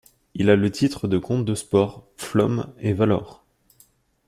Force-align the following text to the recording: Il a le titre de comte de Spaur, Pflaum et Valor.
Il 0.33 0.49
a 0.49 0.55
le 0.55 0.71
titre 0.71 1.07
de 1.07 1.19
comte 1.19 1.45
de 1.45 1.53
Spaur, 1.53 2.07
Pflaum 2.17 2.73
et 2.79 2.91
Valor. 2.93 3.43